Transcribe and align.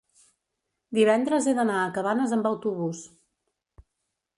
Divendres 0.99 1.49
he 1.49 1.55
d'anar 1.59 1.77
a 1.83 1.93
Cabanes 2.01 2.37
amb 2.39 2.53
autobús. 2.55 3.05